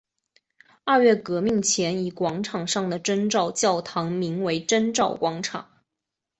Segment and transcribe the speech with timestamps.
[0.83, 5.69] 二月革命前以广场上的征兆教堂名为征兆广场。